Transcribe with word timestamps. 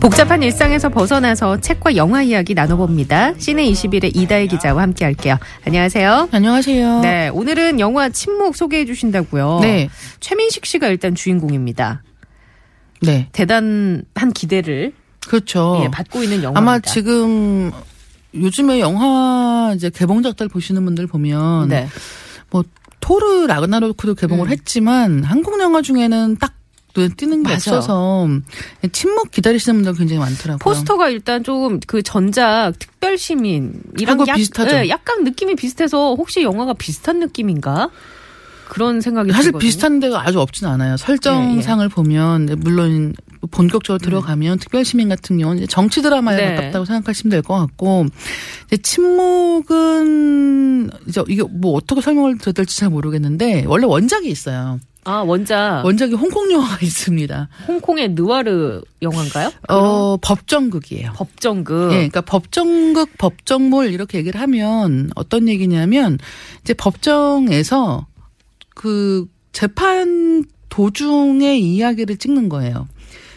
복잡한 0.00 0.42
일상에서 0.42 0.88
벗어나서 0.88 1.60
책과 1.60 1.96
영화 1.96 2.22
이야기 2.22 2.54
나눠봅니다. 2.54 3.34
시내 3.38 3.70
21의 3.70 4.16
이다혜 4.16 4.46
기자와 4.46 4.82
함께 4.82 5.04
할게요. 5.04 5.38
안녕하세요. 5.66 6.28
안녕하세요. 6.32 7.00
네, 7.00 7.28
오늘은 7.28 7.80
영화 7.80 8.08
침묵 8.08 8.56
소개해 8.56 8.86
주신다고요. 8.86 9.58
네. 9.60 9.90
최민식 10.20 10.66
씨가 10.66 10.88
일단 10.88 11.14
주인공입니다. 11.14 12.02
네. 13.02 13.28
대단한 13.32 14.32
기대를 14.34 14.92
그렇죠. 15.26 15.80
예, 15.84 15.88
받고 15.90 16.22
있는 16.22 16.42
영화입니다. 16.42 16.58
아마 16.58 16.78
지금 16.78 17.70
요즘에 18.34 18.80
영화 18.80 19.72
이제 19.74 19.90
개봉작들 19.90 20.48
보시는 20.48 20.84
분들 20.84 21.06
보면 21.06 21.68
네. 21.68 21.88
뭐 22.50 22.64
토르 23.00 23.46
라그나로크도 23.46 24.14
개봉을 24.14 24.46
음. 24.46 24.50
했지만 24.50 25.24
한국 25.24 25.60
영화 25.60 25.82
중에는 25.82 26.36
딱 26.38 26.57
눈에 26.96 27.08
띄는 27.16 27.42
게 27.42 27.50
맞아. 27.52 27.76
없어서 27.76 28.28
침묵 28.92 29.30
기다리시는 29.30 29.82
분들 29.82 29.98
굉장히 29.98 30.20
많더라고요. 30.20 30.58
포스터가 30.58 31.10
일단 31.10 31.44
좀그 31.44 32.02
전작 32.02 32.72
특별 32.78 33.18
시민이랑 33.18 34.20
하고 34.20 34.24
약, 34.26 34.34
비슷하죠. 34.36 34.76
예, 34.76 34.88
약간 34.88 35.24
느낌이 35.24 35.54
비슷해서 35.54 36.14
혹시 36.14 36.42
영화가 36.42 36.74
비슷한 36.74 37.18
느낌인가? 37.20 37.90
그런 38.68 39.00
생각이 39.00 39.30
사실 39.32 39.52
들거든요. 39.52 39.66
비슷한 39.66 40.00
데가 40.00 40.26
아주 40.26 40.40
없진 40.40 40.66
않아요. 40.66 40.96
설정상을 40.98 41.88
보면 41.88 42.56
물론 42.58 43.14
본격적으로 43.50 43.98
들어가면 43.98 44.58
특별 44.58 44.84
시민 44.84 45.08
같은 45.08 45.38
경우는 45.38 45.68
정치 45.68 46.02
드라마에 46.02 46.36
네. 46.36 46.54
가깝다고 46.54 46.84
생각하시면 46.84 47.30
될 47.30 47.42
것 47.42 47.54
같고 47.54 48.06
침묵은 48.82 50.90
이제 51.06 51.22
이게 51.28 51.42
뭐 51.42 51.74
어떻게 51.74 52.00
설명을 52.00 52.38
드려야 52.38 52.52
될지 52.52 52.78
잘 52.78 52.90
모르겠는데 52.90 53.64
원래 53.66 53.86
원작이 53.86 54.28
있어요. 54.28 54.80
아 55.04 55.20
원작 55.20 55.82
원작이 55.84 56.14
홍콩 56.14 56.50
영화가 56.52 56.78
있습니다. 56.82 57.48
홍콩의 57.66 58.10
느와르 58.10 58.82
영화인가요? 59.00 59.50
어 59.68 60.16
법정극이에요. 60.18 61.12
법정극. 61.14 61.92
예, 61.92 61.96
그러니까 61.96 62.20
법정극, 62.20 63.16
법정물 63.16 63.92
이렇게 63.92 64.18
얘기를 64.18 64.40
하면 64.40 65.10
어떤 65.14 65.48
얘기냐면 65.48 66.18
이제 66.62 66.74
법정에서 66.74 68.06
그 68.74 69.26
재판 69.52 70.44
도중의 70.68 71.60
이야기를 71.60 72.16
찍는 72.18 72.48
거예요. 72.48 72.86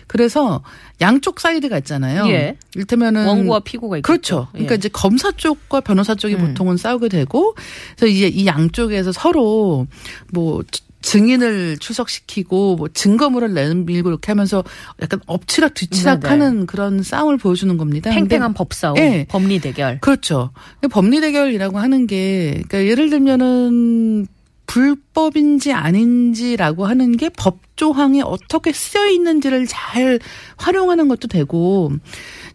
그래서 0.08 0.62
양쪽 1.00 1.40
사이드가 1.40 1.78
있잖아요. 1.80 2.28
예. 2.28 2.58
이를테면은 2.76 3.26
원고와 3.26 3.62
피고가 3.62 3.98
있죠. 3.98 4.04
그렇죠. 4.06 4.48
그러니까 4.52 4.76
이제 4.76 4.90
검사 4.90 5.32
쪽과 5.32 5.80
변호사 5.80 6.16
쪽이 6.16 6.36
음. 6.36 6.50
보통은 6.50 6.76
싸우게 6.76 7.08
되고 7.08 7.56
그래서 7.96 8.14
이제 8.14 8.28
이 8.28 8.46
양쪽에서 8.46 9.14
서로 9.14 9.88
뭐 10.34 10.62
증인을 11.02 11.78
출석시키고 11.78 12.76
뭐 12.76 12.88
증거물을 12.88 13.54
내밀고 13.54 14.10
이렇게 14.10 14.32
하면서 14.32 14.64
약간 15.02 15.20
엎치락 15.26 15.74
뒤치락하는 15.74 16.66
그런 16.66 17.04
싸움을 17.04 17.38
보여주는 17.38 17.76
겁니다. 17.78 18.12
팽팽한 18.12 18.54
법싸움, 18.54 18.98
예. 18.98 19.26
법리 19.30 19.60
대결. 19.60 20.00
그렇죠. 20.00 20.52
법리 20.90 21.22
대결이라고 21.22 21.80
하는 21.80 22.08
게 22.08 22.62
그러니까 22.68 22.86
예를 22.86 23.10
들면은 23.10 24.28
불법인지 24.72 25.74
아닌지라고 25.74 26.86
하는 26.86 27.18
게 27.18 27.28
법조항에 27.28 28.22
어떻게 28.22 28.72
쓰여 28.72 29.10
있는지를 29.10 29.68
잘 29.68 30.18
활용하는 30.56 31.10
것도 31.10 31.28
되고 31.28 31.92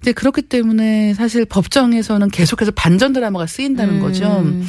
이제 0.00 0.12
그렇기 0.12 0.43
때문에 0.43 1.12
사실 1.12 1.44
법정에서는 1.44 2.31
계속해서 2.31 2.70
반전 2.70 3.12
드라마가 3.12 3.47
쓰인다는 3.47 4.00
거죠. 4.00 4.25
음. 4.41 4.66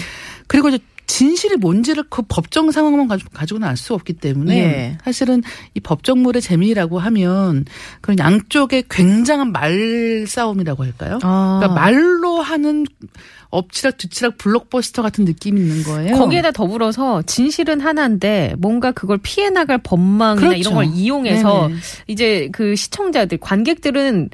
그리고 0.47 0.67
이제 0.67 0.79
진실이 1.17 1.55
뭔지를 1.55 2.03
그 2.11 2.21
법정 2.21 2.69
상황만 2.69 3.07
가지고, 3.07 3.31
가지고는 3.33 3.67
알 3.67 3.75
수 3.75 3.95
없기 3.95 4.13
때문에 4.13 4.57
예. 4.57 4.97
사실은 5.03 5.41
이 5.73 5.79
법정물의 5.79 6.43
재미라고 6.43 6.99
하면 6.99 7.65
그런 8.01 8.19
양쪽의 8.19 8.83
굉장한 8.87 9.51
말 9.51 10.25
싸움이라고 10.27 10.83
할까요? 10.83 11.17
아. 11.23 11.59
그러니까 11.59 11.81
말로 11.81 12.41
하는 12.41 12.85
엎치락 13.49 13.97
뒤치락 13.97 14.37
블록버스터 14.37 15.01
같은 15.01 15.25
느낌이 15.25 15.59
있는 15.59 15.83
거예요. 15.83 16.17
거기에다 16.17 16.51
더불어서 16.51 17.23
진실은 17.23 17.79
하나인데 17.81 18.53
뭔가 18.59 18.91
그걸 18.91 19.17
피해 19.17 19.49
나갈 19.49 19.79
법망이나 19.79 20.49
그렇죠. 20.49 20.59
이런 20.59 20.73
걸 20.75 20.85
이용해서 20.85 21.67
네네. 21.69 21.79
이제 22.07 22.49
그 22.51 22.75
시청자들 22.75 23.39
관객들은 23.39 24.29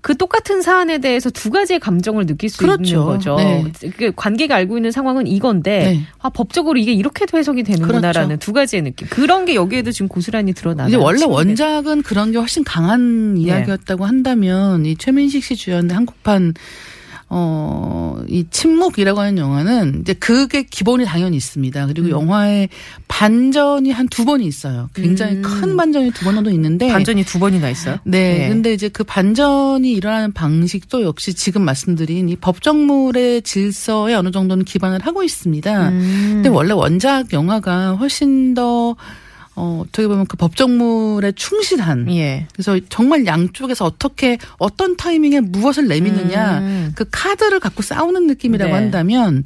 그 0.00 0.16
똑같은 0.16 0.62
사안에 0.62 0.98
대해서 0.98 1.30
두 1.30 1.50
가지의 1.50 1.78
감정을 1.80 2.26
느낄 2.26 2.48
수 2.48 2.58
그렇죠. 2.58 2.82
있는 2.82 3.04
거죠. 3.04 3.36
네. 3.36 3.70
그 3.96 4.12
관객이 4.14 4.52
알고 4.52 4.78
있는 4.78 4.90
상황은 4.90 5.26
이건데 5.26 5.78
네. 5.78 6.00
아 6.18 6.30
법적으로 6.30 6.78
이게 6.78 6.92
이렇게도 6.92 7.36
해석이 7.36 7.62
되는구나라는 7.64 8.28
그렇죠. 8.28 8.44
두 8.44 8.52
가지의 8.52 8.82
느낌. 8.82 9.08
그런 9.08 9.44
게 9.44 9.54
여기에도 9.54 9.92
지금 9.92 10.08
고스란히 10.08 10.52
드러나요. 10.52 10.88
이제 10.88 10.96
원래 10.96 11.24
원작은 11.24 12.02
그런 12.02 12.32
게 12.32 12.38
훨씬 12.38 12.64
강한 12.64 13.36
예. 13.38 13.42
이야기였다고 13.42 14.04
한다면 14.06 14.86
이 14.86 14.96
최민식 14.96 15.44
씨 15.44 15.56
주연의 15.56 15.94
한국판 15.94 16.54
어, 17.32 18.20
이 18.28 18.44
침묵이라고 18.50 19.20
하는 19.20 19.38
영화는 19.38 20.00
이제 20.00 20.12
그게 20.14 20.64
기본이 20.64 21.04
당연히 21.04 21.36
있습니다. 21.36 21.86
그리고 21.86 22.08
음. 22.08 22.10
영화에 22.10 22.68
반전이 23.08 23.90
한 23.92 24.08
두 24.10 24.24
번이 24.24 24.44
있어요. 24.44 24.90
굉장히 24.94 25.36
음. 25.36 25.42
큰 25.42 25.76
반전이 25.76 26.10
두 26.10 26.24
번 26.24 26.34
정도 26.34 26.50
있는데 26.50 26.88
반전이 26.88 27.24
두 27.24 27.38
번이나 27.38 27.70
있어요. 27.70 27.98
네. 28.04 28.44
예. 28.44 28.48
근데 28.48 28.72
이제 28.74 28.88
그 28.88 29.04
반전이 29.04 29.92
일어나는 29.92 30.32
방식도 30.32 31.02
역시 31.04 31.32
지금 31.34 31.62
말씀드린 31.62 32.28
이 32.28 32.34
법정물의 32.36 33.42
질서에 33.42 34.14
어느 34.14 34.32
정도는 34.32 34.64
기반을 34.64 35.06
하고 35.06 35.22
있습니다. 35.22 35.88
음. 35.90 36.30
근데 36.34 36.48
원래 36.48 36.72
원작 36.72 37.32
영화가 37.32 37.92
훨씬 37.92 38.54
더 38.54 38.96
어, 39.56 39.82
어떻게 39.84 40.06
보면 40.06 40.26
그 40.26 40.36
법정물에 40.36 41.32
충실한 41.32 42.10
예. 42.14 42.46
그래서 42.52 42.78
정말 42.88 43.26
양쪽에서 43.26 43.84
어떻게 43.84 44.38
어떤 44.58 44.96
타이밍에 44.96 45.40
무엇을 45.40 45.88
내미느냐 45.88 46.58
음. 46.60 46.92
그 46.94 47.04
카드를 47.10 47.60
갖고 47.60 47.82
싸우는 47.82 48.26
느낌이라고 48.26 48.70
네. 48.72 48.78
한다면 48.78 49.42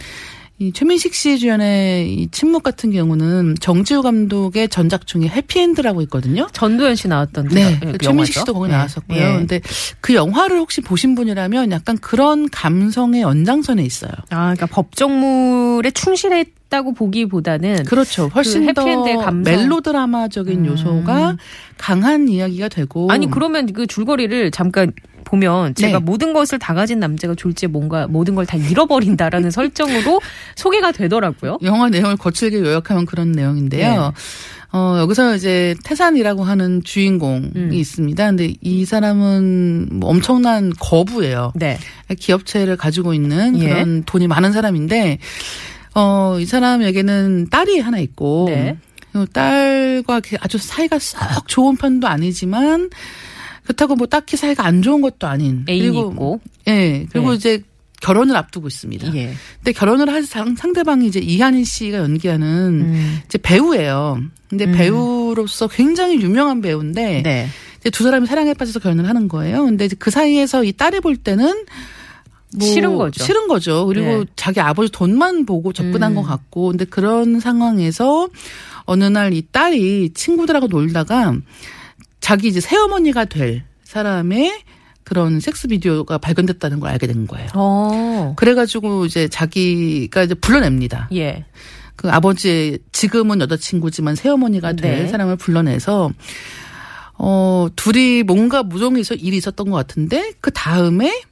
이 0.61 0.73
최민식 0.73 1.15
씨 1.15 1.39
주연의 1.39 2.15
이 2.15 2.29
침묵 2.31 2.63
같은 2.63 2.93
경우는 2.93 3.57
정지우 3.61 4.03
감독의 4.03 4.69
전작 4.69 5.07
중에 5.07 5.23
해피엔드라고 5.23 6.01
있거든요. 6.03 6.47
전도연 6.53 6.95
씨 6.95 7.09
나왔던 7.09 7.49
네, 7.49 7.81
그그 7.81 7.99
최민식. 7.99 8.35
씨도 8.35 8.55
거기 8.55 8.69
예. 8.71 8.77
나왔었고요. 8.77 9.19
예. 9.19 9.33
근데 9.33 9.61
그 10.01 10.15
영화를 10.15 10.59
혹시 10.59 10.81
보신 10.81 11.17
분이라면 11.17 11.73
약간 11.73 11.99
그런 11.99 12.49
감성의 12.51 13.23
연장선에 13.23 13.83
있어요. 13.83 14.13
아, 14.31 14.55
그러니까 14.55 14.67
법정물에 14.67 15.91
충실했 15.91 16.47
다고 16.75 16.93
보기보다는 16.93 17.85
그렇죠. 17.85 18.29
훨씬 18.35 18.67
그더 18.67 18.81
해피엔드의 18.83 19.17
감성. 19.19 19.43
멜로드라마적인 19.43 20.61
음. 20.61 20.67
요소가 20.67 21.37
강한 21.79 22.29
이야기가 22.29 22.69
되고 22.69 23.07
아니 23.12 23.31
그러면 23.31 23.73
그 23.73 23.87
줄거리를 23.87 24.51
잠깐 24.51 24.93
보면 25.23 25.75
제가 25.77 25.99
네. 26.01 26.05
모든 26.05 26.33
것을 26.33 26.59
다 26.59 26.75
가진 26.75 26.99
남자가 26.99 27.35
졸지에 27.37 27.69
뭔가 27.69 28.07
모든 28.09 28.35
걸 28.35 28.45
다 28.45 28.57
잃어버린다라는 28.57 29.51
설정으로 29.53 30.21
소개가 30.57 30.91
되더라고요. 30.93 31.59
영화 31.62 31.89
내용을 31.89 32.17
거칠게 32.17 32.59
요약하면 32.59 33.06
그런 33.06 33.31
내용인데요. 33.33 33.91
네. 33.91 34.77
어, 34.77 34.99
여기서 34.99 35.37
이제 35.37 35.77
태산이라고 35.85 36.43
하는 36.43 36.83
주인공이 36.83 37.53
음. 37.55 37.71
있습니다. 37.73 38.27
근데 38.27 38.55
이 38.61 38.85
사람은 38.85 39.89
뭐 39.93 40.11
엄청난 40.11 40.73
거부예요. 40.81 41.53
네. 41.55 41.79
기업체를 42.19 42.76
가지고 42.76 43.15
있는 43.15 43.56
예. 43.62 43.69
그런 43.69 44.03
돈이 44.03 44.26
많은 44.26 44.50
사람인데, 44.50 45.19
어, 45.94 46.38
이 46.41 46.46
사람에게는 46.46 47.49
딸이 47.50 47.79
하나 47.81 47.99
있고, 47.99 48.46
네. 48.49 48.76
그 49.12 49.26
딸과 49.32 50.14
이렇게 50.14 50.37
아주 50.41 50.58
사이가 50.58 50.99
썩 50.99 51.46
좋은 51.49 51.76
편도 51.76 52.06
아니지만, 52.08 52.91
그렇다고 53.64 53.94
뭐 53.94 54.06
딱히 54.06 54.37
사이가 54.37 54.64
안 54.67 54.82
좋은 54.82 55.00
것도 55.00 55.26
아닌. 55.26 55.64
그리고, 55.67 56.11
있고. 56.11 56.41
예. 56.69 57.06
그리고 57.11 57.31
네. 57.31 57.37
이제 57.37 57.62
결혼을 58.02 58.37
앞두고 58.37 58.67
있습니다. 58.67 59.14
예. 59.14 59.32
근데 59.58 59.73
결혼을 59.73 60.11
할 60.12 60.25
상- 60.25 60.56
상대방이 60.56 61.06
이제 61.06 61.20
이한희 61.20 61.64
씨가 61.64 61.99
연기하는 61.99 62.47
음. 62.82 63.19
이제 63.25 63.38
배우예요. 63.38 64.20
근데 64.50 64.67
음. 64.67 64.73
배우로서 64.73 65.69
굉장히 65.69 66.20
유명한 66.20 66.61
배우인데 66.61 67.23
네. 67.23 67.49
이제 67.81 67.88
두 67.88 68.05
사람이 68.05 68.26
사랑에 68.26 68.52
빠져서 68.52 68.81
결혼을 68.81 69.08
하는 69.08 69.29
거예요. 69.29 69.64
근데 69.64 69.88
그 69.99 70.11
사이에서 70.11 70.64
이 70.64 70.73
딸이 70.73 71.00
볼 71.00 71.17
때는 71.17 71.64
뭐 72.59 72.69
싫은 72.69 72.97
거죠. 72.97 73.25
싫은 73.25 73.49
거죠. 73.49 73.87
그리고 73.87 74.06
네. 74.06 74.25
자기 74.37 74.61
아버지 74.61 74.91
돈만 74.93 75.47
보고 75.47 75.73
접근한 75.73 76.12
음. 76.12 76.15
것 76.17 76.23
같고. 76.23 76.69
근데 76.69 76.85
그런 76.85 77.41
상황에서 77.41 78.29
어느 78.87 79.05
날 79.05 79.33
이 79.33 79.43
딸이 79.51 80.11
친구들하고 80.15 80.67
놀다가 80.69 81.35
자기 82.21 82.49
이제 82.49 82.61
새어머니가 82.61 83.25
될 83.27 83.65
사람의 83.85 84.53
그런 85.05 85.41
섹스 85.41 85.69
비디오가 85.69 86.17
발견됐다는 86.19 86.81
걸 86.81 86.91
알게 86.91 87.06
된 87.06 87.27
거예요. 87.27 87.49
어. 87.55 88.33
그래가지고 88.37 89.05
이제 89.07 89.29
자기가 89.29 90.23
이제 90.23 90.35
불러냅니다. 90.35 91.09
예. 91.15 91.45
그 91.97 92.11
아버지의 92.11 92.79
지금은 92.93 93.41
여자친구지만 93.41 94.15
새어머니가 94.17 94.73
될 94.73 95.05
네. 95.05 95.09
사람을 95.09 95.37
불러내서 95.37 96.11
어 97.17 97.69
둘이 97.77 98.23
뭔가 98.25 98.62
무정에서 98.62 99.15
일이 99.15 99.37
있었던 99.37 99.71
것 99.71 99.77
같은데 99.77 100.33
그 100.41 100.50
다음에 100.50 101.23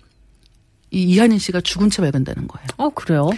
이 0.93 1.03
이한희 1.05 1.39
씨가 1.39 1.61
죽은 1.63 1.91
채 1.91 2.03
발견되는 2.03 2.47
거예요. 2.47 2.67
어, 2.77 2.91
그래요? 2.91 3.31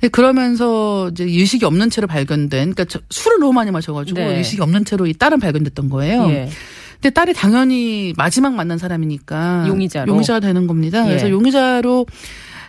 네, 0.00 0.08
그러면서 0.08 1.08
이제 1.12 1.24
의식이 1.24 1.64
없는 1.64 1.88
채로 1.88 2.06
발견된, 2.06 2.74
그러니까 2.74 2.84
저- 2.84 3.00
술을 3.10 3.38
너무 3.40 3.52
많이 3.54 3.70
마셔가지고 3.70 4.18
네. 4.20 4.36
의식이 4.38 4.60
없는 4.60 4.84
채로 4.84 5.06
이 5.06 5.14
딸은 5.14 5.40
발견됐던 5.40 5.88
거예요. 5.88 6.28
예. 6.30 6.50
근데 6.94 7.10
딸이 7.10 7.32
당연히 7.34 8.12
마지막 8.16 8.54
만난 8.54 8.76
사람이니까 8.78 9.64
용의자로. 9.68 10.10
용의자가 10.12 10.40
되는 10.40 10.66
겁니다. 10.66 11.04
그래서 11.04 11.26
예. 11.28 11.30
용의자로 11.30 12.06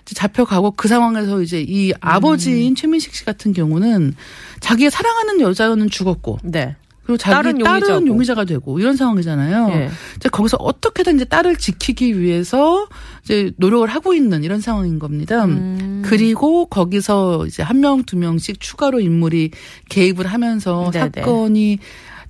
이제 0.04 0.16
잡혀가고 0.16 0.72
그 0.72 0.88
상황에서 0.88 1.42
이제 1.42 1.62
이 1.62 1.90
음. 1.92 1.96
아버지인 2.00 2.76
최민식 2.76 3.14
씨 3.16 3.26
같은 3.26 3.52
경우는 3.54 4.14
자기가 4.62 4.90
사랑하는 4.90 5.42
여자는 5.42 5.90
죽었고 5.90 6.40
네. 6.44 6.76
그리고 7.08 7.18
자기 7.18 7.34
딸은, 7.34 7.62
용의자고. 7.62 8.08
용의자가 8.08 8.44
되고 8.44 8.80
이런 8.80 8.98
상황이잖아요. 8.98 9.70
예. 9.72 9.90
이제 10.18 10.28
거기서 10.28 10.58
어떻게든 10.60 11.16
이제 11.16 11.24
딸을 11.24 11.56
지키기 11.56 12.20
위해서 12.20 12.86
이제 13.24 13.54
노력을 13.56 13.88
하고 13.88 14.14
있는 14.14 14.44
이런 14.44 14.60
상황인 14.60 15.00
겁니다. 15.00 15.46
음. 15.46 16.04
그리고 16.06 16.66
거기서 16.66 17.46
이제 17.48 17.64
한 17.64 17.80
명, 17.80 18.04
두 18.04 18.18
명씩 18.18 18.60
추가로 18.60 19.00
인물이 19.00 19.52
개입을 19.88 20.28
하면서 20.28 20.92
네네. 20.92 21.12
사건이 21.16 21.80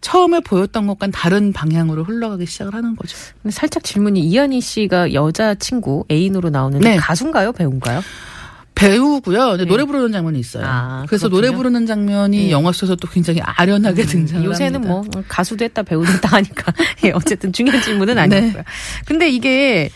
처음에 0.02 0.42
보였던 0.42 0.86
것과는 0.86 1.12
다른 1.12 1.54
방향으로 1.54 2.04
흘러가기 2.04 2.46
시작을 2.46 2.76
하는 2.76 2.96
거죠. 2.96 3.18
근데 3.42 3.52
살짝 3.52 3.84
질문이 3.84 4.20
이한희 4.20 4.62
씨가 4.62 5.14
여자 5.16 5.56
친구 5.56 6.06
애인으로 6.12 6.52
나오는데 6.52 6.88
네. 6.88 6.98
가수인가요, 6.98 7.52
배우인가요? 7.54 8.02
배우고요. 8.78 9.50
근데 9.50 9.64
네. 9.64 9.70
노래 9.70 9.84
부르는 9.86 10.12
장면이 10.12 10.40
있어요. 10.40 10.64
아, 10.66 11.04
그래서 11.08 11.28
그렇군요. 11.28 11.48
노래 11.48 11.58
부르는 11.58 11.86
장면이 11.88 12.38
네. 12.46 12.52
영화 12.52 12.72
속에서 12.72 12.96
또 12.96 13.08
굉장히 13.08 13.42
아련하게 13.42 14.04
등장을 14.06 14.46
요새는 14.46 14.86
합니다. 14.88 14.94
뭐 14.94 15.24
가수도 15.28 15.66
했다 15.66 15.82
배우도 15.84 16.12
했다 16.12 16.30
하니까 16.38 16.72
예, 17.04 17.12
어쨌든 17.12 17.52
중요한 17.52 17.82
질문은 17.82 18.16
네. 18.16 18.22
아니고요. 18.22 18.64
근데 19.06 19.30
이게 19.30 19.90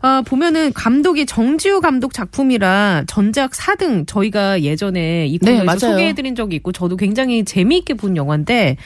아, 0.00 0.22
보면은 0.24 0.72
감독이 0.72 1.26
정지우 1.26 1.80
감독 1.80 2.12
작품이라 2.14 3.04
전작 3.08 3.50
4등 3.50 4.06
저희가 4.06 4.62
예전에 4.62 5.26
이 5.26 5.38
네, 5.40 5.58
코너에서 5.58 5.64
맞아요. 5.64 5.78
소개해드린 5.94 6.36
적이 6.36 6.56
있고 6.56 6.70
저도 6.70 6.96
굉장히 6.96 7.44
재미있게 7.44 7.94
본 7.94 8.16
영화인데 8.16 8.76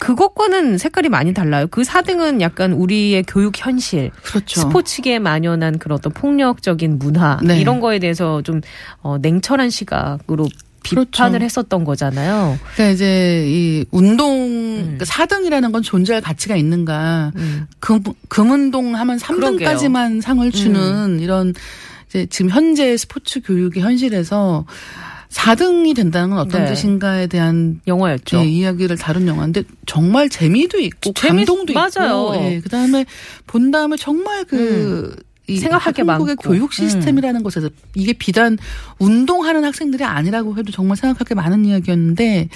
그것과는 0.00 0.78
색깔이 0.78 1.08
많이 1.10 1.32
달라요. 1.34 1.66
그 1.70 1.82
4등은 1.82 2.40
약간 2.40 2.72
우리의 2.72 3.22
교육 3.28 3.52
현실, 3.56 4.10
그렇죠. 4.24 4.62
스포츠계에 4.62 5.18
만연한 5.18 5.78
그런 5.78 5.98
어떤 5.98 6.12
폭력적인 6.12 6.98
문화 6.98 7.38
네. 7.44 7.60
이런 7.60 7.80
거에 7.80 7.98
대해서 7.98 8.40
좀 8.42 8.62
어, 9.02 9.18
냉철한 9.18 9.68
시각으로 9.68 10.48
비판을 10.82 11.10
그렇죠. 11.10 11.44
했었던 11.44 11.84
거잖아요. 11.84 12.58
그러니까 12.74 12.94
이제 12.94 13.44
이 13.46 13.84
운동 13.90 14.46
음. 14.46 14.96
그 14.98 15.04
4등이라는 15.04 15.70
건 15.70 15.82
존재할 15.82 16.22
가치가 16.22 16.56
있는가? 16.56 17.32
음. 17.36 17.66
금, 17.78 18.02
금운동 18.28 18.96
하면 18.96 19.18
3등까지만 19.18 20.22
상을 20.22 20.50
주는 20.50 21.20
이런 21.20 21.52
이제 22.08 22.26
지금 22.30 22.50
현재 22.50 22.96
스포츠 22.96 23.40
교육의 23.42 23.82
현실에서 23.82 24.64
4등이 25.30 25.94
된다는 25.94 26.30
건 26.30 26.38
어떤 26.40 26.64
네. 26.64 26.70
뜻인가에 26.70 27.26
대한 27.28 27.80
영화였죠. 27.86 28.40
예, 28.40 28.44
이야기를 28.44 28.96
다룬 28.98 29.28
영화인데 29.28 29.62
정말 29.86 30.28
재미도 30.28 30.80
있고 30.80 31.12
재밌- 31.14 31.46
감동도 31.46 31.72
맞아요. 31.72 32.32
있고 32.34 32.44
예, 32.44 32.60
그다음에 32.60 33.04
본 33.46 33.70
다음에 33.70 33.96
정말 33.96 34.44
그이 34.44 35.56
생각할 35.56 35.92
게 35.92 36.02
한국의 36.02 36.34
많고. 36.34 36.48
교육 36.50 36.72
시스템이라는 36.72 37.44
것에서 37.44 37.68
이게 37.94 38.12
비단 38.12 38.58
운동하는 38.98 39.64
학생들이 39.64 40.02
아니라고 40.04 40.56
해도 40.58 40.72
정말 40.72 40.96
생각할 40.96 41.24
게 41.26 41.34
많은 41.36 41.64
이야기였는데 41.64 42.48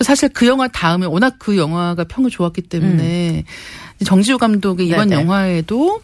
사실 0.00 0.30
그 0.30 0.46
영화 0.46 0.66
다음에 0.68 1.04
워낙 1.06 1.34
그 1.38 1.58
영화가 1.58 2.04
평이 2.04 2.30
좋았기 2.30 2.62
때문에 2.62 3.44
정지우 4.04 4.38
감독의 4.38 4.86
이번 4.88 5.00
음. 5.04 5.08
네네. 5.10 5.22
영화에도 5.22 5.96
어, 5.96 6.00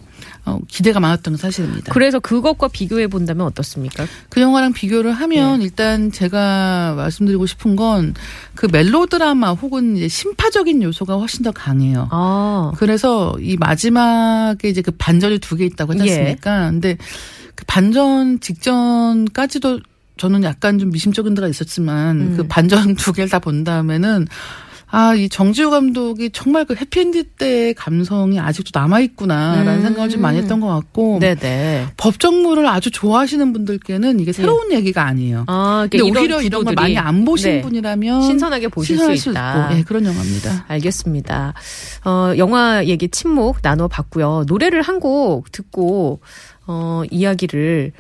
기대가 0.69 1.01
많았던 1.01 1.35
건 1.35 1.37
사실입니다. 1.39 1.93
그래서 1.93 2.19
그것과 2.21 2.69
비교해 2.69 3.07
본다면 3.07 3.47
어떻습니까? 3.47 4.07
그 4.29 4.41
영화랑 4.41 4.73
비교를 4.73 5.13
하면 5.13 5.59
네. 5.59 5.65
일단 5.67 6.11
제가 6.13 6.95
말씀드리고 6.97 7.47
싶은 7.47 7.77
건 7.77 8.15
그 8.55 8.67
멜로드라마 8.71 9.53
혹은 9.53 9.97
이제 9.97 10.09
심파적인 10.09 10.83
요소가 10.83 11.17
훨씬 11.17 11.43
더 11.43 11.51
강해요. 11.51 12.09
아, 12.11 12.73
그래서 12.77 13.35
이 13.41 13.57
마지막에 13.57 14.69
이제 14.69 14.83
그 14.83 14.91
반전이 14.91 15.39
두 15.39 15.57
개 15.57 15.65
있다고 15.65 15.95
했지 15.95 16.07
예. 16.09 16.19
않습니까? 16.19 16.71
근데 16.71 16.97
그 17.55 17.65
반전 17.67 18.41
직전까지도 18.41 19.81
저는 20.17 20.43
약간 20.45 20.79
좀 20.79 20.91
미심쩍은 20.91 21.35
데가 21.35 21.49
있었지만 21.49 22.21
음. 22.21 22.35
그 22.37 22.47
반전 22.47 22.95
두 22.97 23.13
개를 23.13 23.29
다 23.31 23.39
본 23.39 23.65
다음에는 23.65 24.27
아, 24.93 25.15
이 25.15 25.29
정지우 25.29 25.71
감독이 25.71 26.31
정말 26.31 26.65
그 26.65 26.75
해피엔드 26.75 27.25
때의 27.39 27.75
감성이 27.75 28.39
아직도 28.41 28.79
남아있구나라는 28.79 29.79
음. 29.79 29.83
생각을 29.83 30.09
좀 30.09 30.21
많이 30.23 30.39
했던 30.39 30.61
것 30.61 30.67
같고. 30.69 31.19
네네. 31.21 31.89
법정물을 31.97 32.67
아주 32.67 32.91
좋아하시는 32.91 33.53
분들께는 33.53 34.21
이게 34.21 34.33
새로운 34.33 34.73
얘기가 34.73 35.05
아니에요. 35.05 35.45
아, 35.49 35.83
근데 35.91 35.99
그러니까 35.99 36.21
오히려 36.21 36.43
이런 36.43 36.65
걸 36.65 36.75
많이 36.75 36.97
안 36.99 37.25
보신 37.25 37.51
네. 37.51 37.61
분이라면 37.63 38.23
신선하게 38.23 38.69
보실 38.69 38.97
신선할 38.97 39.17
수 39.17 39.31
있다. 39.31 39.67
있고, 39.69 39.79
예, 39.79 39.83
그런 39.83 40.05
영화입니다. 40.07 40.65
알겠습니다. 40.69 41.55
어, 42.05 42.33
영화 42.39 42.85
얘기 42.85 43.09
침묵 43.09 43.59
나눠봤고요. 43.63 44.45
노래를 44.47 44.83
한 44.83 45.01
곡 45.01 45.51
듣고 45.51 46.21
어, 46.67 47.03
이야기를 47.11 47.93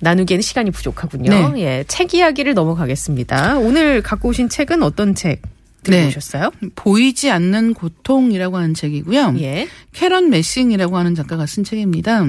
나누기에는 0.00 0.40
시간이 0.40 0.70
부족하군요. 0.70 1.30
네. 1.52 1.60
예, 1.62 1.84
책 1.88 2.14
이야기를 2.14 2.54
넘어가겠습니다. 2.54 3.58
오늘 3.58 4.00
갖고 4.02 4.30
오신 4.30 4.48
책은 4.48 4.82
어떤 4.82 5.14
책 5.14 5.42
네. 5.90 6.06
오셨어요? 6.08 6.50
보이지 6.74 7.30
않는 7.30 7.74
고통이라고 7.74 8.56
하는 8.56 8.74
책이고요. 8.74 9.34
예. 9.40 9.68
캐런 9.92 10.30
메싱이라고 10.30 10.96
하는 10.96 11.14
작가가 11.14 11.46
쓴 11.46 11.64
책입니다. 11.64 12.26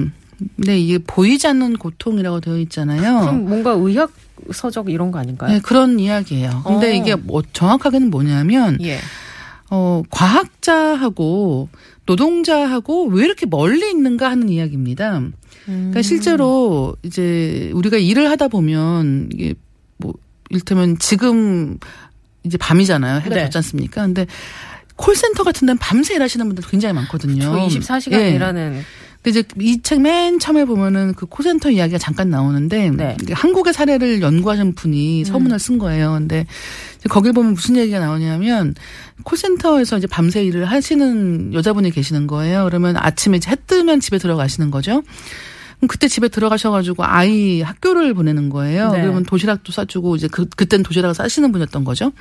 네, 0.56 0.78
이게 0.78 0.98
보이지 0.98 1.46
않는 1.46 1.76
고통이라고 1.76 2.40
되어 2.40 2.58
있잖아요. 2.58 3.20
그럼 3.20 3.44
뭔가 3.46 3.70
의학 3.72 4.12
서적 4.52 4.90
이런 4.90 5.12
거 5.12 5.18
아닌가요? 5.18 5.52
네, 5.52 5.60
그런 5.60 5.98
이야기예요. 6.00 6.62
근데 6.66 6.90
어. 6.90 6.94
이게 6.94 7.14
뭐 7.14 7.42
정확하게는 7.52 8.10
뭐냐면 8.10 8.78
예. 8.82 8.98
어, 9.70 10.02
과학자하고 10.10 11.68
노동자하고 12.06 13.06
왜 13.06 13.24
이렇게 13.24 13.46
멀리 13.46 13.90
있는가 13.90 14.30
하는 14.30 14.48
이야기입니다. 14.48 15.18
음. 15.18 15.32
그러니까 15.66 16.02
실제로 16.02 16.96
이제 17.02 17.70
우리가 17.74 17.96
일을 17.96 18.30
하다 18.30 18.48
보면 18.48 19.30
이게 19.32 19.54
뭐 19.96 20.12
일테면 20.50 20.98
지금 20.98 21.78
이제 22.44 22.56
밤이잖아요. 22.58 23.20
해가 23.20 23.34
네. 23.34 23.42
졌지 23.44 23.58
않습니까? 23.58 24.02
근데 24.02 24.26
콜센터 24.96 25.42
같은 25.42 25.66
데는 25.66 25.78
밤새 25.78 26.14
일하시는 26.14 26.46
분들 26.46 26.64
굉장히 26.68 26.92
많거든요. 26.94 27.42
저 27.42 27.52
24시간 27.52 28.12
예. 28.20 28.30
일하는 28.30 28.82
근데 29.22 29.40
이제 29.40 29.48
이 29.58 29.80
책 29.82 30.00
맨 30.00 30.38
처음에 30.38 30.66
보면은 30.66 31.14
그 31.14 31.24
콜센터 31.24 31.70
이야기가 31.70 31.96
잠깐 31.98 32.28
나오는데 32.28 32.90
네. 32.90 33.16
한국의 33.32 33.72
사례를 33.72 34.20
연구하신 34.20 34.74
분이 34.74 35.24
서문을 35.24 35.58
쓴 35.58 35.78
거예요. 35.78 36.12
근데 36.12 36.46
거길 37.08 37.32
보면 37.32 37.54
무슨 37.54 37.76
얘기가 37.76 37.98
나오냐면 38.00 38.74
콜센터에서 39.24 39.96
이제 39.98 40.06
밤새 40.06 40.44
일을 40.44 40.66
하시는 40.66 41.54
여자분이 41.54 41.90
계시는 41.90 42.26
거예요. 42.26 42.64
그러면 42.64 42.96
아침에 42.98 43.38
이제 43.38 43.50
해 43.50 43.56
뜨면 43.66 44.00
집에 44.00 44.18
들어가시는 44.18 44.70
거죠. 44.70 45.02
그때 45.86 46.08
집에 46.08 46.28
들어가셔가지고 46.28 47.04
아이 47.04 47.62
학교를 47.62 48.14
보내는 48.14 48.48
거예요. 48.50 48.90
네. 48.92 49.02
그러면 49.02 49.24
도시락도 49.24 49.72
싸주고 49.72 50.16
이제 50.16 50.28
그 50.28 50.46
그때는 50.46 50.82
도시락을 50.82 51.14
싸시는 51.14 51.52
분이었던 51.52 51.84
거죠. 51.84 52.12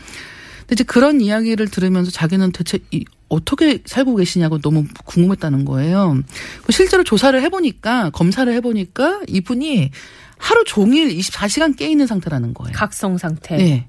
근데 0.61 0.73
이제 0.73 0.83
그런 0.83 1.19
이야기를 1.21 1.69
들으면서 1.69 2.11
자기는 2.11 2.51
대체 2.51 2.79
이 2.91 3.03
어떻게 3.27 3.81
살고 3.85 4.15
계시냐고 4.15 4.59
너무 4.59 4.85
궁금했다는 5.05 5.65
거예요. 5.65 6.21
실제로 6.69 7.03
조사를 7.03 7.41
해보니까 7.41 8.11
검사를 8.11 8.51
해보니까 8.53 9.21
이분이 9.27 9.91
하루 10.37 10.63
종일 10.65 11.09
24시간 11.09 11.75
깨 11.77 11.87
있는 11.87 12.05
상태라는 12.07 12.53
거예요. 12.53 12.73
각성 12.75 13.17
상태. 13.17 13.57
네. 13.57 13.87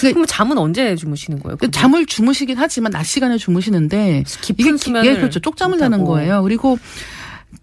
그럼 0.00 0.24
잠은 0.26 0.56
언제 0.56 0.94
주무시는 0.94 1.40
거예요? 1.40 1.56
그 1.56 1.70
잠을 1.70 2.06
주무시긴 2.06 2.56
하지만 2.58 2.92
낮 2.92 3.02
시간에 3.02 3.36
주무시는데 3.38 4.24
깊은 4.40 4.76
수면을 4.76 5.10
예, 5.10 5.16
그렇죠. 5.16 5.40
쪽잠을 5.40 5.78
자는. 5.78 6.04
거예요. 6.04 6.42
그리고 6.44 6.78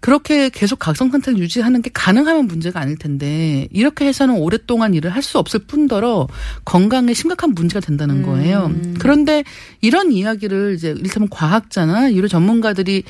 그렇게 0.00 0.48
계속 0.48 0.78
각성 0.78 1.10
상태를 1.10 1.38
유지하는 1.38 1.82
게 1.82 1.90
가능하면 1.92 2.46
문제가 2.46 2.80
아닐 2.80 2.96
텐데 2.96 3.66
이렇게 3.72 4.06
해서는 4.06 4.36
오랫동안 4.36 4.94
일을 4.94 5.10
할 5.10 5.22
수 5.22 5.38
없을 5.38 5.60
뿐더러 5.60 6.28
건강에 6.64 7.12
심각한 7.12 7.52
문제가 7.52 7.84
된다는 7.84 8.22
거예요. 8.22 8.66
음. 8.66 8.94
그런데 8.98 9.44
이런 9.80 10.12
이야기를 10.12 10.74
이제 10.76 10.90
이를테면 10.90 11.28
과학자나 11.28 12.08
이런 12.08 12.28
전문가들이 12.28 13.02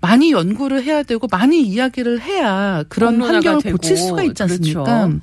많이 0.00 0.32
연구를 0.32 0.82
해야 0.82 1.02
되고 1.02 1.26
많이 1.30 1.62
이야기를 1.62 2.20
해야 2.20 2.84
그런 2.88 3.22
환경을 3.22 3.62
되고, 3.62 3.78
고칠 3.78 3.96
수가 3.96 4.24
있지 4.24 4.42
않습니까? 4.42 4.82
그렇죠. 4.82 5.20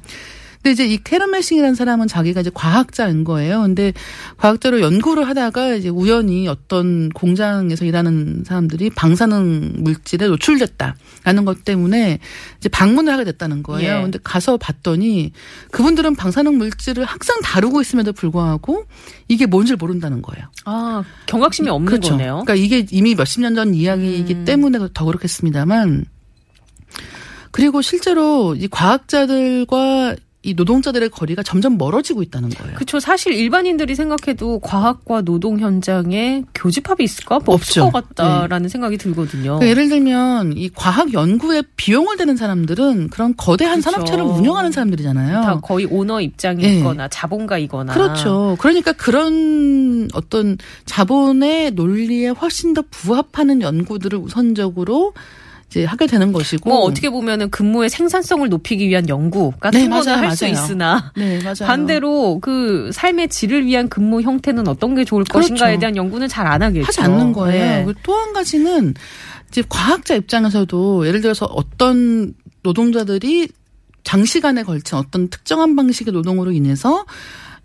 근데 0.63 0.71
이제 0.71 0.87
이 0.87 0.97
캐런 1.03 1.31
메싱이라는 1.31 1.75
사람은 1.75 2.07
자기가 2.07 2.39
이제 2.39 2.49
과학자인 2.53 3.25
거예요. 3.25 3.63
근데 3.63 3.91
과학자로 4.37 4.79
연구를 4.79 5.27
하다가 5.27 5.75
이제 5.75 5.89
우연히 5.89 6.47
어떤 6.47 7.09
공장에서 7.09 7.83
일하는 7.83 8.45
사람들이 8.47 8.89
방사능 8.91 9.73
물질에 9.79 10.27
노출됐다라는 10.27 11.43
것 11.43 11.65
때문에 11.65 12.19
이제 12.57 12.69
방문을 12.69 13.11
하게 13.11 13.25
됐다는 13.25 13.61
거예요. 13.61 13.97
예. 13.97 14.01
근데 14.01 14.19
가서 14.23 14.55
봤더니 14.55 15.33
그분들은 15.71 16.15
방사능 16.15 16.57
물질을 16.57 17.03
항상 17.03 17.41
다루고 17.43 17.81
있음에도 17.81 18.13
불구하고 18.13 18.85
이게 19.27 19.45
뭔지 19.45 19.75
모른다는 19.75 20.21
거예요. 20.21 20.47
아, 20.63 21.03
경각심이 21.25 21.67
없는 21.69 21.85
그렇죠. 21.89 22.11
거네요. 22.11 22.43
그러니까 22.45 22.55
이게 22.55 22.85
이미 22.89 23.15
몇십 23.15 23.41
년 23.41 23.53
전 23.53 23.75
이야기이기 23.75 24.33
음. 24.33 24.45
때문에 24.45 24.79
더 24.93 25.05
그렇겠습니다만 25.05 26.05
그리고 27.51 27.83
실제로 27.83 28.55
이 28.55 28.67
과학자들과 28.67 30.15
이 30.45 30.53
노동자들의 30.53 31.09
거리가 31.09 31.41
점점 31.41 31.77
멀어지고 31.77 32.21
있다는 32.21 32.49
거예요. 32.49 32.75
그렇죠. 32.75 32.99
사실 32.99 33.33
일반인들이 33.33 33.95
생각해도 33.95 34.59
과학과 34.59 35.21
노동 35.21 35.59
현장에 35.59 36.43
교집합이 36.53 37.01
있을까? 37.03 37.39
뭐 37.45 37.55
없을. 37.55 37.81
네. 37.81 37.89
것 37.89 38.09
같다라는 38.09 38.67
생각이 38.69 38.97
들거든요. 38.97 39.59
그러니까 39.59 39.67
예를 39.67 39.89
들면 39.89 40.57
이 40.57 40.69
과학 40.69 41.13
연구에 41.13 41.63
비용을 41.77 42.17
대는 42.17 42.35
사람들은 42.35 43.09
그런 43.09 43.33
거대한 43.37 43.79
그렇죠. 43.79 43.91
산업체를 43.91 44.23
운영하는 44.23 44.71
사람들이잖아요. 44.71 45.41
다 45.41 45.59
거의 45.61 45.85
오너 45.89 46.19
입장이 46.21 46.63
예. 46.63 46.77
있거나 46.77 47.07
자본가이거나 47.07 47.93
그렇죠. 47.93 48.57
그러니까 48.59 48.91
그런 48.91 50.09
어떤 50.13 50.57
자본의 50.85 51.71
논리에 51.71 52.29
훨씬 52.29 52.73
더 52.73 52.83
부합하는 52.91 53.61
연구들을 53.61 54.19
우선적으로 54.19 55.13
이제 55.73 55.85
하게 55.85 56.05
되는 56.05 56.31
것이고. 56.31 56.69
뭐 56.69 56.79
어떻게 56.81 57.09
보면은 57.09 57.49
근무의 57.49 57.89
생산성을 57.89 58.47
높이기 58.47 58.87
위한 58.87 59.09
연구 59.09 59.51
같은 59.59 59.79
네, 59.79 59.89
거는 59.89 60.13
할 60.19 60.35
수. 60.35 60.45
있으나 60.45 61.11
네, 61.15 61.41
맞아요. 61.41 61.65
반대로 61.65 62.39
그 62.41 62.91
삶의 62.93 63.29
질을 63.29 63.65
위한 63.65 63.89
근무 63.89 64.21
형태는 64.21 64.67
어떤 64.67 64.93
게 64.93 65.03
좋을 65.03 65.23
그렇죠. 65.23 65.39
것인가에 65.39 65.79
대한 65.79 65.95
연구는 65.95 66.27
잘 66.27 66.43
안 66.43 66.61
하겠죠. 66.61 66.85
하지 66.85 67.01
않는 67.01 67.31
거예요. 67.31 67.87
네. 67.87 67.93
또한 68.03 68.33
가지는 68.33 68.93
이제 69.47 69.63
과학자 69.69 70.13
입장에서도 70.13 71.07
예를 71.07 71.21
들어서 71.21 71.45
어떤 71.45 72.33
노동자들이 72.61 73.47
장시간에 74.03 74.63
걸친 74.63 74.97
어떤 74.97 75.29
특정한 75.29 75.77
방식의 75.77 76.11
노동으로 76.13 76.51
인해서 76.51 77.05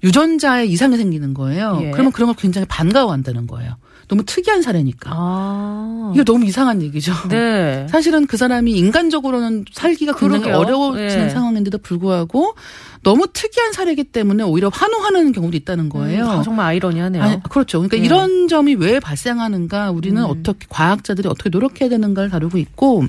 유전자에 0.05 0.67
이상이 0.67 0.97
생기는 0.97 1.35
거예요. 1.35 1.81
예. 1.83 1.91
그러면 1.91 2.13
그런 2.13 2.29
걸 2.29 2.37
굉장히 2.37 2.67
반가워한다는 2.69 3.49
거예요. 3.49 3.75
너무 4.09 4.25
특이한 4.25 4.63
사례니까. 4.63 5.11
아. 5.15 6.13
이거 6.15 6.25
너무 6.25 6.47
이상한 6.47 6.83
얘기죠. 6.83 7.13
네. 7.29 7.87
사실은 7.91 8.27
그 8.27 8.37
사람이 8.37 8.73
인간적으로는 8.73 9.67
살기가 9.71 10.15
굉장히 10.15 10.45
그러게요. 10.45 10.59
어려워지는 10.59 11.27
예. 11.27 11.29
상황인데도 11.29 11.79
불구하고 11.79 12.55
너무 13.03 13.27
특이한 13.33 13.73
사례이기 13.73 14.05
때문에 14.05 14.43
오히려 14.45 14.71
환호하는 14.73 15.33
경우도 15.33 15.57
있다는 15.59 15.89
거예요. 15.91 16.25
음, 16.25 16.29
아, 16.31 16.43
정말 16.43 16.67
아이러니하네요. 16.67 17.23
아니, 17.23 17.43
그렇죠. 17.43 17.79
그러니까 17.79 17.99
예. 17.99 18.01
이런 18.01 18.49
점이 18.49 18.75
왜 18.77 18.99
발생하는가 18.99 19.91
우리는 19.91 20.21
음. 20.23 20.29
어떻게 20.29 20.67
과학자들이 20.71 21.29
어떻게 21.29 21.51
노력해야 21.51 21.91
되는가를 21.91 22.31
다루고 22.31 22.59
있고 22.59 23.05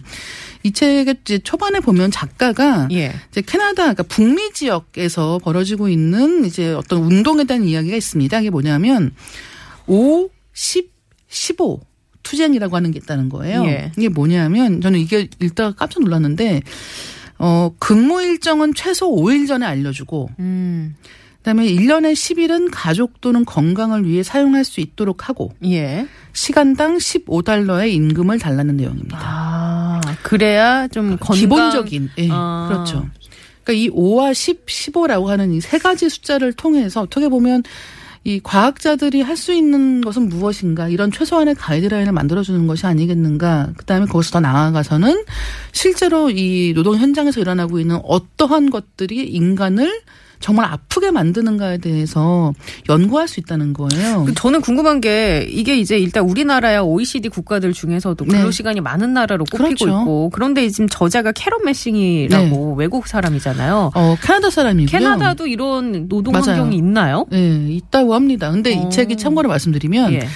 이 0.63 0.72
책의 0.72 1.15
이제 1.22 1.39
초반에 1.39 1.79
보면 1.79 2.12
작가가 2.12 2.89
예. 2.91 3.13
이제 3.32 3.41
캐나다 3.41 3.84
그러니까 3.84 4.03
북미 4.03 4.51
지역에서 4.51 5.39
벌어지고 5.41 5.88
있는 5.88 6.44
이제 6.44 6.74
어떤 6.74 7.03
운동에 7.03 7.46
대한 7.46 7.63
이야기가 7.63 7.96
있습니다. 7.96 8.39
이게 8.41 8.50
뭐냐면 8.50 9.12
5, 9.88 10.29
10, 10.60 10.92
15 11.30 11.80
투쟁이라고 12.22 12.75
하는 12.75 12.92
게 12.92 13.00
있다는 13.00 13.30
거예요. 13.30 13.63
예. 13.66 13.94
이게 13.98 14.10
뭐냐면 14.10 14.82
저는 14.82 15.00
이게 15.00 15.30
읽다가 15.39 15.72
깜짝 15.74 16.04
놀랐는데 16.04 16.62
어 17.38 17.72
근무 17.80 18.22
일정은 18.22 18.74
최소 18.74 19.10
5일 19.10 19.48
전에 19.48 19.66
알려주고 19.66 20.30
음. 20.39 20.98
그다음에 21.38 21.66
1년에 21.66 22.12
10일은 22.12 22.68
가족 22.74 23.22
또는 23.22 23.46
건강을 23.46 24.06
위해 24.06 24.22
사용할 24.22 24.66
수 24.66 24.82
있도록 24.82 25.30
하고 25.30 25.54
예. 25.63 26.06
시간당 26.34 26.98
15달러의 26.98 27.94
임금을 27.94 28.39
달라는 28.39 28.75
내용입니다. 28.75 29.18
아, 29.22 30.01
그래야 30.24 30.89
좀 30.89 31.12
건강 31.18 31.38
기본적인 31.38 32.10
예, 32.18 32.28
아. 32.30 32.68
그렇죠. 32.70 33.08
그러니까 33.63 33.86
이 33.86 33.89
5와 33.89 34.34
10, 34.34 34.66
15라고 34.66 35.28
하는 35.28 35.54
이 35.54 35.62
세 35.62 35.78
가지 35.78 36.10
숫자를 36.10 36.51
통해서 36.51 37.00
어떻게 37.01 37.30
보면 37.30 37.63
이 38.24 38.40
과학자들이 38.44 39.22
할 39.22 39.38
수 39.40 39.54
있는 39.54 40.02
것은 40.02 40.28
무엇인가 40.28 40.90
이런 40.90 41.12
최소한의 41.12 41.56
가이드라인을 41.56 42.12
만들어주는 42.12 42.68
것이 42.68 42.86
아니겠는가. 42.86 43.72
그다음에 43.78 44.06
거기서 44.06 44.32
더 44.32 44.40
나아가서는 44.42 45.24
실제로 45.72 46.30
이 46.30 46.74
노동 46.76 46.98
현장에서 46.98 47.40
일어나고 47.40 47.80
있는 47.80 48.00
어떠한 48.04 48.70
것들이 48.70 49.28
인간을 49.28 50.02
정말 50.39 50.65
아프게 50.72 51.12
만드는가에 51.12 51.79
대해서 51.79 52.53
연구할 52.88 53.27
수 53.27 53.39
있다는 53.39 53.74
거예요. 53.74 54.25
그 54.25 54.34
저는 54.34 54.62
궁금한 54.62 55.01
게 55.01 55.46
이게 55.50 55.77
이제 55.77 55.98
일단 56.00 56.24
우리나라야 56.24 56.81
OECD 56.81 57.29
국가들 57.29 57.74
중에서도 57.74 58.24
네. 58.25 58.38
근로 58.38 58.51
시간이 58.51 58.81
많은 58.81 59.13
나라로 59.13 59.46
꼽히고 59.46 59.63
그렇죠. 59.63 59.86
네. 59.86 59.91
있고 59.91 60.29
그런데 60.31 60.69
지금 60.69 60.88
저자가 60.88 61.31
캐런 61.34 61.63
메싱이라고 61.65 62.75
외국 62.75 63.08
사람이잖아요. 63.08 63.91
어, 63.93 64.15
캐나다 64.22 64.50
사람이고요. 64.50 64.88
캐나다도 64.88 65.48
이런 65.48 66.08
노동 66.08 66.31
맞아요. 66.34 66.46
환경이 66.62 66.77
있나요? 66.77 67.25
네, 67.29 67.67
있다고 67.69 68.13
합니다. 68.13 68.51
근데 68.51 68.75
어. 68.77 68.88
이 68.88 68.89
책이 68.89 69.17
참고로 69.17 69.50
말씀드리면 69.50 70.13
예. 70.13 70.27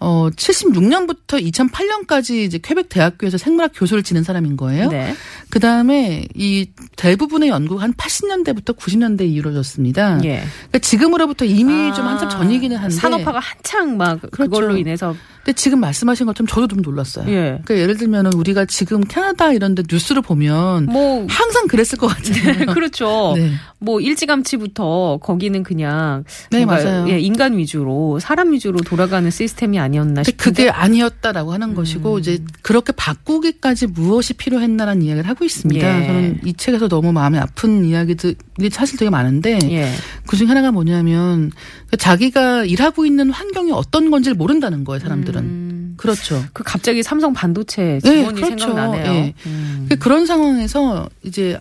어 0.00 0.30
76년부터 0.30 1.40
2008년까지 1.52 2.44
이제 2.44 2.58
퀘벡 2.58 2.88
대학교에서 2.88 3.36
생물학 3.36 3.72
교수를 3.74 4.02
지낸 4.02 4.22
사람인 4.22 4.56
거예요. 4.56 4.88
네. 4.88 5.14
그 5.50 5.60
다음에 5.60 6.24
이 6.34 6.70
대부분의 6.96 7.50
연구가 7.50 7.82
한 7.82 7.92
80년대부터 7.92 8.76
90년대에 8.76 9.30
이루어졌습니다. 9.30 10.20
예. 10.24 10.42
그러니까 10.68 10.78
지금으로부터 10.78 11.44
이미 11.44 11.92
좀 11.94 12.06
아, 12.06 12.12
한참 12.12 12.30
전이기는 12.30 12.76
한데. 12.76 12.94
산업화가 12.94 13.40
한창 13.40 13.98
막그 13.98 14.30
그렇죠. 14.30 14.50
걸로 14.50 14.76
인해서 14.76 15.14
근데 15.44 15.54
지금 15.54 15.80
말씀하신 15.80 16.26
것처럼 16.26 16.46
저도 16.46 16.68
좀 16.68 16.82
놀랐어요. 16.82 17.26
예. 17.28 17.60
그러니까 17.64 17.76
예를 17.78 17.96
들면은 17.96 18.32
우리가 18.34 18.66
지금 18.66 19.00
캐나다 19.02 19.52
이런 19.52 19.74
데 19.74 19.82
뉴스를 19.90 20.22
보면 20.22 20.86
뭐 20.86 21.26
항상 21.28 21.66
그랬을 21.66 21.98
것 21.98 22.08
같아요. 22.08 22.66
그렇죠. 22.74 23.34
네. 23.36 23.50
뭐 23.78 24.00
일찌감치부터 24.00 25.18
거기는 25.22 25.62
그냥 25.62 26.24
네, 26.50 26.64
맞아요. 26.64 27.06
예, 27.08 27.18
인간 27.18 27.56
위주로 27.56 28.18
사람 28.18 28.52
위주로 28.52 28.80
돌아가는 28.80 29.30
시스템이 29.30 29.78
아니 29.78 29.89
었나 29.98 30.22
근데 30.22 30.30
싶은데 30.30 30.62
그게 30.62 30.70
아니었다라고 30.70 31.52
하는 31.52 31.74
것이고 31.74 32.14
음. 32.14 32.18
이제 32.20 32.38
그렇게 32.62 32.92
바꾸기까지 32.92 33.86
무엇이 33.88 34.34
필요했나라는 34.34 35.02
이야기를 35.02 35.28
하고 35.28 35.44
있습니다. 35.44 36.02
예. 36.02 36.06
저는 36.06 36.40
이 36.44 36.54
책에서 36.54 36.88
너무 36.88 37.12
마음이 37.12 37.38
아픈 37.38 37.84
이야기들이 37.84 38.70
사실 38.70 38.98
되게 38.98 39.10
많은데 39.10 39.58
예. 39.70 39.92
그중 40.26 40.48
하나가 40.48 40.70
뭐냐면 40.70 41.50
그 41.90 41.96
자기가 41.96 42.64
일하고 42.64 43.06
있는 43.06 43.30
환경이 43.30 43.72
어떤 43.72 44.10
건지를 44.10 44.36
모른다는 44.36 44.84
거예요, 44.84 45.00
사람들은. 45.00 45.40
음, 45.42 45.94
그렇죠. 45.96 46.42
그 46.52 46.62
갑자기 46.62 47.02
삼성 47.02 47.32
반도체 47.32 48.00
네, 48.02 48.18
직원이 48.18 48.40
그렇죠. 48.40 48.58
생각나네요. 48.66 49.12
예. 49.12 49.34
음. 49.46 49.86
그 49.88 49.96
그런 49.96 50.26
상황에서 50.26 51.08
이제 51.22 51.58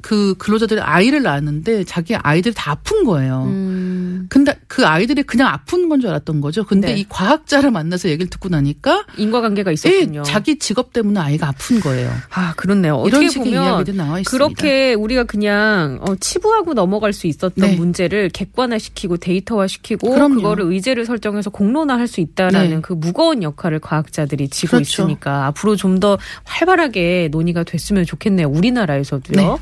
그 0.00 0.34
근로자들이 0.38 0.80
아이를 0.80 1.22
낳았는데 1.22 1.84
자기 1.84 2.14
아이들이 2.14 2.54
다 2.54 2.72
아픈 2.72 3.04
거예요. 3.04 3.44
음, 3.46 4.26
근데 4.28 4.54
그 4.68 4.86
아이들이 4.86 5.22
그냥 5.22 5.48
아픈 5.48 5.88
건 5.88 5.98
줄 5.98 6.10
알았던 6.10 6.40
거죠. 6.40 6.62
근데 6.64 6.88
네. 6.94 7.00
이 7.00 7.06
과학자를 7.08 7.72
만나서 7.72 8.08
얘기를 8.08 8.30
듣고 8.30 8.48
나니까 8.48 9.04
인과관계가 9.16 9.70
예, 9.70 9.74
있었군요. 9.74 10.22
자기 10.22 10.58
직업 10.60 10.92
때문에 10.92 11.18
아이가 11.18 11.48
아픈 11.48 11.80
거예요. 11.80 12.08
아 12.32 12.54
그렇네요. 12.56 12.94
어떻게 12.94 13.26
보면. 13.36 13.84
그렇게 14.26 14.94
우리가 14.94 15.24
그냥 15.24 15.98
어, 16.02 16.14
치부하고 16.14 16.74
넘어갈 16.74 17.12
수 17.12 17.26
있었던 17.26 17.52
네. 17.56 17.74
문제를 17.74 18.28
객관화시키고 18.28 19.16
데이터화시키고 19.16 20.08
그럼요. 20.10 20.36
그거를 20.36 20.66
의제를 20.66 21.04
설정해서 21.06 21.50
공론화할 21.50 22.06
수 22.06 22.20
있다라는 22.20 22.70
네. 22.70 22.80
그 22.80 22.92
무거운 22.92 23.42
역할을 23.42 23.80
과학자들이 23.80 24.48
지고 24.48 24.72
그렇죠. 24.76 25.02
있으니까 25.02 25.46
앞으로 25.46 25.74
좀 25.76 25.98
더 25.98 26.16
활발하게 26.44 27.28
논의가 27.32 27.64
됐으면 27.64 28.04
좋겠네요. 28.04 28.46
우리나라에서도요. 28.48 29.36
네. 29.54 29.56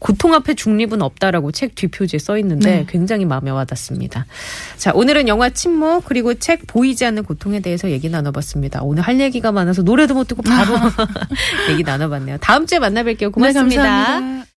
고통 0.00 0.34
앞에 0.34 0.52
중립은 0.54 1.00
없다라고 1.00 1.50
책 1.52 1.74
뒷표지에 1.76 2.18
써 2.18 2.36
있는데 2.38 2.70
네. 2.80 2.86
굉장히 2.88 3.24
마음에 3.24 3.50
와닿습니다. 3.50 4.26
자, 4.76 4.92
오늘은 4.94 5.28
영화 5.28 5.50
침묵 5.50 6.04
그리고 6.04 6.34
책 6.34 6.66
보이지 6.66 7.04
않는 7.04 7.24
고통에 7.24 7.60
대해서 7.60 7.90
얘기 7.90 8.08
나눠봤습니다. 8.08 8.82
오늘 8.82 9.02
할 9.02 9.20
얘기가 9.20 9.52
많아서 9.52 9.82
노래도 9.82 10.14
못 10.14 10.28
듣고 10.28 10.42
바로 10.42 10.74
얘기 11.70 11.82
나눠봤네요. 11.82 12.38
다음 12.40 12.66
주에 12.66 12.78
만나뵐게요. 12.78 13.32
고맙습니다. 13.32 14.20
네. 14.20 14.42